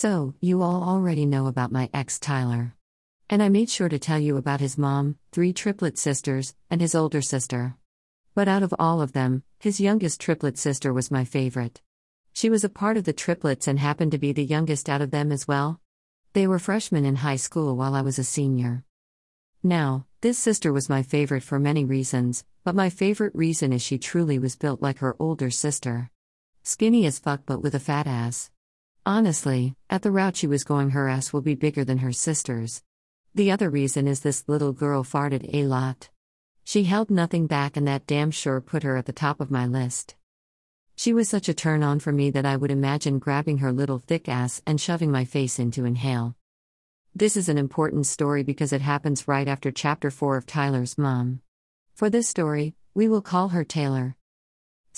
So, 0.00 0.32
you 0.40 0.62
all 0.62 0.84
already 0.84 1.26
know 1.26 1.48
about 1.48 1.72
my 1.72 1.90
ex 1.92 2.20
Tyler. 2.20 2.76
And 3.28 3.42
I 3.42 3.48
made 3.48 3.68
sure 3.68 3.88
to 3.88 3.98
tell 3.98 4.20
you 4.20 4.36
about 4.36 4.60
his 4.60 4.78
mom, 4.78 5.16
three 5.32 5.52
triplet 5.52 5.98
sisters, 5.98 6.54
and 6.70 6.80
his 6.80 6.94
older 6.94 7.20
sister. 7.20 7.74
But 8.32 8.46
out 8.46 8.62
of 8.62 8.72
all 8.78 9.00
of 9.00 9.12
them, 9.12 9.42
his 9.58 9.80
youngest 9.80 10.20
triplet 10.20 10.56
sister 10.56 10.92
was 10.92 11.10
my 11.10 11.24
favorite. 11.24 11.80
She 12.32 12.48
was 12.48 12.62
a 12.62 12.68
part 12.68 12.96
of 12.96 13.06
the 13.06 13.12
triplets 13.12 13.66
and 13.66 13.80
happened 13.80 14.12
to 14.12 14.18
be 14.18 14.30
the 14.30 14.44
youngest 14.44 14.88
out 14.88 15.02
of 15.02 15.10
them 15.10 15.32
as 15.32 15.48
well. 15.48 15.80
They 16.32 16.46
were 16.46 16.60
freshmen 16.60 17.04
in 17.04 17.16
high 17.16 17.34
school 17.34 17.74
while 17.74 17.96
I 17.96 18.02
was 18.02 18.20
a 18.20 18.22
senior. 18.22 18.84
Now, 19.64 20.06
this 20.20 20.38
sister 20.38 20.72
was 20.72 20.88
my 20.88 21.02
favorite 21.02 21.42
for 21.42 21.58
many 21.58 21.84
reasons, 21.84 22.44
but 22.62 22.76
my 22.76 22.88
favorite 22.88 23.34
reason 23.34 23.72
is 23.72 23.82
she 23.82 23.98
truly 23.98 24.38
was 24.38 24.54
built 24.54 24.80
like 24.80 24.98
her 24.98 25.16
older 25.18 25.50
sister. 25.50 26.12
Skinny 26.62 27.04
as 27.04 27.18
fuck, 27.18 27.40
but 27.46 27.62
with 27.62 27.74
a 27.74 27.80
fat 27.80 28.06
ass. 28.06 28.52
Honestly, 29.08 29.74
at 29.88 30.02
the 30.02 30.10
route 30.10 30.36
she 30.36 30.46
was 30.46 30.64
going, 30.64 30.90
her 30.90 31.08
ass 31.08 31.32
will 31.32 31.40
be 31.40 31.54
bigger 31.54 31.82
than 31.82 31.96
her 31.96 32.12
sister's. 32.12 32.82
The 33.34 33.50
other 33.50 33.70
reason 33.70 34.06
is 34.06 34.20
this 34.20 34.46
little 34.46 34.74
girl 34.74 35.02
farted 35.02 35.48
a 35.50 35.64
lot. 35.64 36.10
She 36.64 36.84
held 36.84 37.10
nothing 37.10 37.46
back, 37.46 37.78
and 37.78 37.88
that 37.88 38.06
damn 38.06 38.30
sure 38.30 38.60
put 38.60 38.82
her 38.82 38.98
at 38.98 39.06
the 39.06 39.14
top 39.14 39.40
of 39.40 39.50
my 39.50 39.64
list. 39.64 40.14
She 40.94 41.14
was 41.14 41.26
such 41.26 41.48
a 41.48 41.54
turn 41.54 41.82
on 41.82 42.00
for 42.00 42.12
me 42.12 42.28
that 42.32 42.44
I 42.44 42.58
would 42.58 42.70
imagine 42.70 43.18
grabbing 43.18 43.58
her 43.58 43.72
little 43.72 43.98
thick 43.98 44.28
ass 44.28 44.60
and 44.66 44.78
shoving 44.78 45.10
my 45.10 45.24
face 45.24 45.58
in 45.58 45.70
to 45.70 45.86
inhale. 45.86 46.36
This 47.14 47.34
is 47.34 47.48
an 47.48 47.56
important 47.56 48.06
story 48.06 48.42
because 48.42 48.74
it 48.74 48.82
happens 48.82 49.26
right 49.26 49.48
after 49.48 49.70
chapter 49.70 50.10
4 50.10 50.36
of 50.36 50.44
Tyler's 50.44 50.98
mom. 50.98 51.40
For 51.94 52.10
this 52.10 52.28
story, 52.28 52.74
we 52.92 53.08
will 53.08 53.22
call 53.22 53.48
her 53.48 53.64
Taylor. 53.64 54.17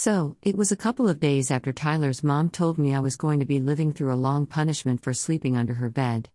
So, 0.00 0.36
it 0.42 0.56
was 0.56 0.70
a 0.70 0.76
couple 0.76 1.08
of 1.08 1.18
days 1.18 1.50
after 1.50 1.72
Tyler's 1.72 2.22
mom 2.22 2.50
told 2.50 2.78
me 2.78 2.94
I 2.94 3.00
was 3.00 3.16
going 3.16 3.40
to 3.40 3.44
be 3.44 3.58
living 3.58 3.92
through 3.92 4.12
a 4.12 4.24
long 4.28 4.46
punishment 4.46 5.02
for 5.02 5.12
sleeping 5.12 5.56
under 5.56 5.74
her 5.74 5.90
bed. 5.90 6.28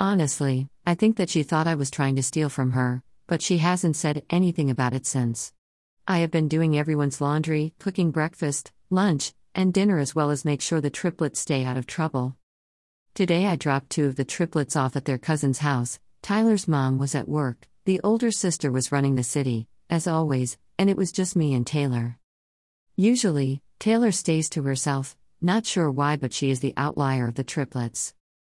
Honestly, 0.00 0.68
I 0.86 0.94
think 0.94 1.18
that 1.18 1.28
she 1.28 1.42
thought 1.42 1.66
I 1.66 1.74
was 1.74 1.90
trying 1.90 2.16
to 2.16 2.22
steal 2.22 2.48
from 2.48 2.70
her, 2.70 3.02
but 3.26 3.42
she 3.42 3.58
hasn't 3.58 3.96
said 3.96 4.24
anything 4.30 4.70
about 4.70 4.94
it 4.94 5.04
since. 5.04 5.52
I 6.08 6.20
have 6.20 6.30
been 6.30 6.48
doing 6.48 6.78
everyone's 6.78 7.20
laundry, 7.20 7.74
cooking 7.78 8.12
breakfast, 8.12 8.72
lunch, 8.88 9.34
and 9.54 9.74
dinner 9.74 9.98
as 9.98 10.14
well 10.14 10.30
as 10.30 10.46
make 10.46 10.62
sure 10.62 10.80
the 10.80 10.88
triplets 10.88 11.38
stay 11.38 11.66
out 11.66 11.76
of 11.76 11.86
trouble. 11.86 12.38
Today 13.12 13.44
I 13.44 13.56
dropped 13.56 13.90
two 13.90 14.06
of 14.06 14.16
the 14.16 14.24
triplets 14.24 14.74
off 14.74 14.96
at 14.96 15.04
their 15.04 15.18
cousin's 15.18 15.58
house. 15.58 15.98
Tyler's 16.22 16.66
mom 16.66 16.96
was 16.96 17.14
at 17.14 17.28
work, 17.28 17.68
the 17.84 18.00
older 18.02 18.30
sister 18.30 18.72
was 18.72 18.90
running 18.90 19.16
the 19.16 19.22
city, 19.22 19.68
as 19.90 20.06
always, 20.06 20.56
and 20.78 20.88
it 20.88 20.96
was 20.96 21.12
just 21.12 21.36
me 21.36 21.52
and 21.52 21.66
Taylor. 21.66 22.16
Usually, 22.96 23.62
Taylor 23.78 24.12
stays 24.12 24.50
to 24.50 24.62
herself, 24.64 25.16
not 25.40 25.64
sure 25.64 25.90
why, 25.90 26.16
but 26.16 26.34
she 26.34 26.50
is 26.50 26.60
the 26.60 26.74
outlier 26.76 27.26
of 27.26 27.36
the 27.36 27.44
triplets. 27.44 28.14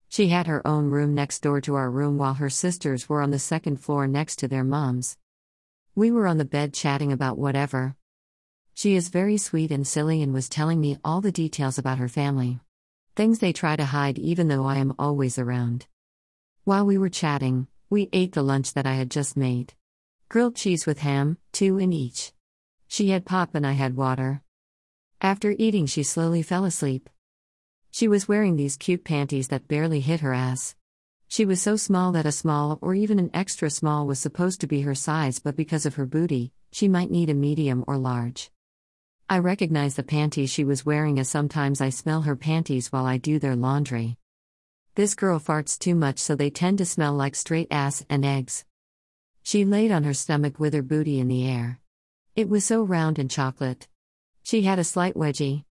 She 0.08 0.28
had 0.28 0.48
her 0.48 0.66
own 0.66 0.90
room 0.90 1.14
next 1.14 1.40
door 1.40 1.60
to 1.60 1.76
our 1.76 1.90
room 1.90 2.18
while 2.18 2.34
her 2.34 2.50
sisters 2.50 3.08
were 3.08 3.22
on 3.22 3.30
the 3.30 3.38
second 3.38 3.76
floor 3.80 4.06
next 4.08 4.36
to 4.40 4.48
their 4.48 4.64
moms. 4.64 5.16
We 5.94 6.10
were 6.10 6.26
on 6.26 6.38
the 6.38 6.44
bed 6.44 6.74
chatting 6.74 7.12
about 7.12 7.38
whatever. 7.38 7.94
She 8.74 8.96
is 8.96 9.08
very 9.08 9.36
sweet 9.36 9.70
and 9.70 9.86
silly 9.86 10.20
and 10.20 10.34
was 10.34 10.48
telling 10.48 10.80
me 10.80 10.98
all 11.04 11.20
the 11.20 11.30
details 11.30 11.78
about 11.78 11.98
her 11.98 12.08
family. 12.08 12.58
Things 13.14 13.38
they 13.38 13.52
try 13.52 13.76
to 13.76 13.84
hide 13.84 14.18
even 14.18 14.48
though 14.48 14.66
I 14.66 14.78
am 14.78 14.94
always 14.98 15.38
around. 15.38 15.86
While 16.64 16.86
we 16.86 16.98
were 16.98 17.08
chatting, 17.08 17.68
we 17.88 18.08
ate 18.12 18.32
the 18.32 18.42
lunch 18.42 18.72
that 18.74 18.86
I 18.86 18.94
had 18.94 19.12
just 19.12 19.36
made. 19.36 19.74
Grilled 20.28 20.56
cheese 20.56 20.86
with 20.86 20.98
ham, 20.98 21.38
two 21.52 21.78
in 21.78 21.92
each. 21.92 22.32
She 22.94 23.08
had 23.08 23.24
pop 23.26 23.56
and 23.56 23.66
I 23.66 23.72
had 23.72 23.96
water. 23.96 24.40
After 25.20 25.52
eating, 25.58 25.84
she 25.86 26.04
slowly 26.04 26.42
fell 26.42 26.64
asleep. 26.64 27.10
She 27.90 28.06
was 28.06 28.28
wearing 28.28 28.54
these 28.54 28.76
cute 28.76 29.02
panties 29.02 29.48
that 29.48 29.66
barely 29.66 29.98
hit 29.98 30.20
her 30.20 30.32
ass. 30.32 30.76
She 31.26 31.44
was 31.44 31.60
so 31.60 31.74
small 31.74 32.12
that 32.12 32.24
a 32.24 32.30
small 32.30 32.78
or 32.80 32.94
even 32.94 33.18
an 33.18 33.32
extra 33.34 33.68
small 33.68 34.06
was 34.06 34.20
supposed 34.20 34.60
to 34.60 34.68
be 34.68 34.82
her 34.82 34.94
size, 34.94 35.40
but 35.40 35.56
because 35.56 35.86
of 35.86 35.96
her 35.96 36.06
booty, 36.06 36.52
she 36.70 36.86
might 36.86 37.10
need 37.10 37.30
a 37.30 37.34
medium 37.34 37.82
or 37.88 37.98
large. 37.98 38.52
I 39.28 39.38
recognize 39.38 39.96
the 39.96 40.04
panties 40.04 40.50
she 40.50 40.62
was 40.62 40.86
wearing 40.86 41.18
as 41.18 41.28
sometimes 41.28 41.80
I 41.80 41.88
smell 41.88 42.22
her 42.22 42.36
panties 42.36 42.92
while 42.92 43.06
I 43.06 43.16
do 43.16 43.40
their 43.40 43.56
laundry. 43.56 44.18
This 44.94 45.16
girl 45.16 45.40
farts 45.40 45.76
too 45.76 45.96
much, 45.96 46.20
so 46.20 46.36
they 46.36 46.48
tend 46.48 46.78
to 46.78 46.86
smell 46.86 47.14
like 47.14 47.34
straight 47.34 47.72
ass 47.72 48.06
and 48.08 48.24
eggs. 48.24 48.64
She 49.42 49.64
laid 49.64 49.90
on 49.90 50.04
her 50.04 50.14
stomach 50.14 50.60
with 50.60 50.74
her 50.74 50.82
booty 50.82 51.18
in 51.18 51.26
the 51.26 51.44
air. 51.44 51.80
It 52.36 52.48
was 52.48 52.64
so 52.64 52.82
round 52.82 53.20
and 53.20 53.30
chocolate. 53.30 53.86
She 54.42 54.62
had 54.62 54.80
a 54.80 54.84
slight 54.84 55.14
wedgie. 55.14 55.64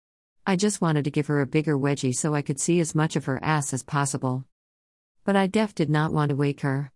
I 0.47 0.55
just 0.55 0.81
wanted 0.81 1.03
to 1.05 1.11
give 1.11 1.27
her 1.27 1.41
a 1.41 1.47
bigger 1.47 1.77
wedgie 1.77 2.15
so 2.15 2.37
I 2.37 2.43
could 2.43 2.61
see 2.61 2.78
as 2.78 2.95
much 2.95 3.17
of 3.17 3.25
her 3.25 3.43
ass 3.43 3.73
as 3.73 3.83
possible. 3.83 4.45
But 5.25 5.34
I 5.34 5.49
def 5.49 5.75
did 5.75 5.91
not 5.91 6.12
want 6.12 6.28
to 6.28 6.37
wake 6.37 6.61
her. 6.61 6.93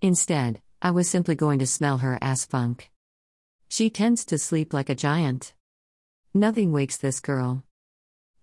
Instead, 0.00 0.62
I 0.80 0.92
was 0.92 1.10
simply 1.10 1.34
going 1.34 1.58
to 1.58 1.66
smell 1.66 1.98
her 1.98 2.18
ass 2.22 2.44
funk. 2.44 2.92
She 3.68 3.90
tends 3.90 4.24
to 4.26 4.38
sleep 4.38 4.72
like 4.72 4.88
a 4.88 4.94
giant. 4.94 5.54
Nothing 6.32 6.70
wakes 6.70 6.96
this 6.96 7.18
girl. 7.18 7.64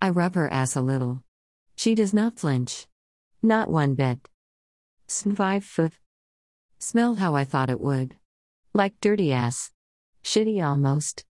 I 0.01 0.09
rub 0.09 0.35
her 0.35 0.51
ass 0.51 0.75
a 0.75 0.81
little. 0.81 1.23
She 1.77 1.95
does 1.95 2.13
not 2.13 2.37
flinch. 2.37 2.87
Not 3.41 3.69
one 3.69 3.95
bit. 3.95 4.27
Foot. 5.07 5.93
Smelled 6.77 7.19
how 7.19 7.35
I 7.35 7.45
thought 7.45 7.69
it 7.69 7.79
would. 7.79 8.17
Like 8.73 8.99
dirty 8.99 9.31
ass. 9.31 9.71
Shitty 10.23 10.63
almost. 10.65 11.25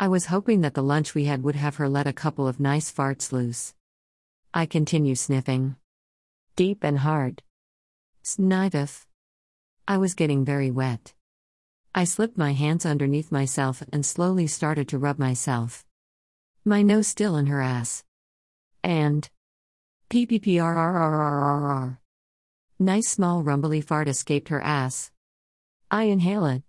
I 0.00 0.08
was 0.08 0.26
hoping 0.26 0.60
that 0.60 0.74
the 0.74 0.82
lunch 0.82 1.14
we 1.14 1.24
had 1.24 1.42
would 1.42 1.56
have 1.56 1.76
her 1.76 1.88
let 1.88 2.06
a 2.06 2.12
couple 2.12 2.46
of 2.46 2.60
nice 2.60 2.92
farts 2.92 3.32
loose. 3.32 3.74
I 4.52 4.66
continue 4.66 5.14
sniffing. 5.14 5.76
Deep 6.56 6.84
and 6.84 6.98
hard. 6.98 7.42
Snideth. 8.22 9.06
I 9.86 9.96
was 9.98 10.14
getting 10.14 10.44
very 10.44 10.70
wet. 10.70 11.14
I 11.94 12.04
slipped 12.04 12.36
my 12.36 12.52
hands 12.52 12.84
underneath 12.84 13.32
myself 13.32 13.82
and 13.92 14.04
slowly 14.04 14.46
started 14.46 14.88
to 14.88 14.98
rub 14.98 15.18
myself. 15.18 15.84
My 16.64 16.82
nose 16.82 17.06
still 17.06 17.36
in 17.36 17.46
her 17.46 17.60
ass. 17.60 18.04
And. 18.84 19.28
PPPRRRRRR. 20.10 21.98
Nice 22.78 23.08
small 23.08 23.42
rumbly 23.42 23.80
fart 23.80 24.06
escaped 24.08 24.48
her 24.48 24.60
ass. 24.60 25.10
I 25.90 26.04
inhale 26.04 26.46
it. 26.46 26.62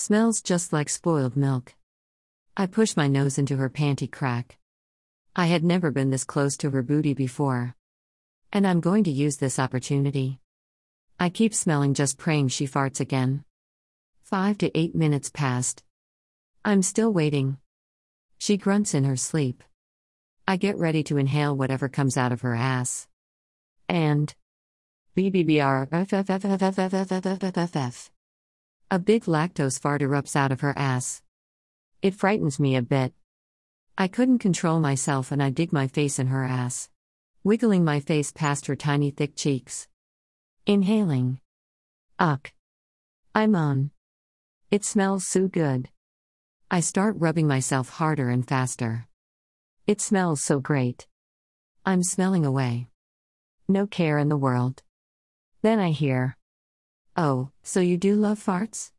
Smells 0.00 0.42
just 0.42 0.72
like 0.72 0.88
spoiled 0.88 1.36
milk. 1.36 1.74
I 2.56 2.66
push 2.66 2.96
my 2.96 3.08
nose 3.08 3.36
into 3.36 3.56
her 3.56 3.68
panty 3.68 4.08
crack. 4.08 4.56
I 5.34 5.46
had 5.46 5.64
never 5.64 5.90
been 5.90 6.10
this 6.10 6.22
close 6.22 6.56
to 6.58 6.70
her 6.70 6.84
booty 6.84 7.14
before. 7.14 7.74
And 8.52 8.64
I'm 8.64 8.78
going 8.78 9.02
to 9.04 9.10
use 9.10 9.38
this 9.38 9.58
opportunity. 9.58 10.38
I 11.18 11.30
keep 11.30 11.52
smelling, 11.52 11.94
just 11.94 12.16
praying 12.16 12.46
she 12.46 12.64
farts 12.68 13.00
again. 13.00 13.42
Five 14.22 14.58
to 14.58 14.70
eight 14.78 14.94
minutes 14.94 15.30
passed. 15.30 15.82
I'm 16.64 16.82
still 16.82 17.12
waiting. 17.12 17.56
She 18.38 18.56
grunts 18.56 18.94
in 18.94 19.02
her 19.02 19.16
sleep. 19.16 19.64
I 20.46 20.58
get 20.58 20.78
ready 20.78 21.02
to 21.02 21.16
inhale 21.16 21.56
whatever 21.56 21.88
comes 21.88 22.16
out 22.16 22.30
of 22.30 22.42
her 22.42 22.54
ass. 22.54 23.08
And. 23.88 24.32
BBBR. 25.16 25.88
A 28.90 28.98
big 28.98 29.24
lactose 29.24 29.78
fart 29.78 30.00
erupts 30.00 30.34
out 30.34 30.50
of 30.50 30.62
her 30.62 30.72
ass. 30.74 31.20
It 32.00 32.14
frightens 32.14 32.58
me 32.58 32.74
a 32.74 32.80
bit. 32.80 33.12
I 33.98 34.08
couldn't 34.08 34.38
control 34.38 34.80
myself 34.80 35.30
and 35.30 35.42
I 35.42 35.50
dig 35.50 35.74
my 35.74 35.88
face 35.88 36.18
in 36.18 36.28
her 36.28 36.42
ass. 36.42 36.88
Wiggling 37.44 37.84
my 37.84 38.00
face 38.00 38.32
past 38.32 38.64
her 38.64 38.76
tiny 38.76 39.10
thick 39.10 39.36
cheeks. 39.36 39.88
Inhaling. 40.64 41.38
Uck. 42.18 42.54
I 43.34 43.46
moan. 43.46 43.90
It 44.70 44.86
smells 44.86 45.26
so 45.26 45.48
good. 45.48 45.90
I 46.70 46.80
start 46.80 47.16
rubbing 47.18 47.46
myself 47.46 47.90
harder 47.90 48.30
and 48.30 48.48
faster. 48.48 49.06
It 49.86 50.00
smells 50.00 50.42
so 50.42 50.60
great. 50.60 51.06
I'm 51.84 52.02
smelling 52.02 52.46
away. 52.46 52.88
No 53.68 53.86
care 53.86 54.16
in 54.16 54.30
the 54.30 54.36
world. 54.38 54.82
Then 55.60 55.78
I 55.78 55.90
hear. 55.90 56.37
Oh, 57.20 57.50
so 57.64 57.80
you 57.80 57.96
do 57.96 58.14
love 58.14 58.38
farts? 58.38 58.92